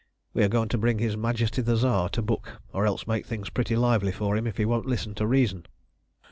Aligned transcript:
We 0.33 0.41
are 0.43 0.47
going 0.49 0.69
to 0.69 0.79
bring 0.79 0.97
his 0.97 1.15
Majesty 1.15 1.61
the 1.61 1.75
Tsar 1.77 2.09
to 2.09 2.23
book, 2.23 2.53
or 2.73 2.87
else 2.87 3.05
make 3.05 3.27
things 3.27 3.51
pretty 3.51 3.75
lively 3.75 4.11
for 4.11 4.35
him 4.35 4.47
if 4.47 4.57
he 4.57 4.65
won't 4.65 4.87
listen 4.87 5.13
to 5.13 5.27
reason." 5.27 5.67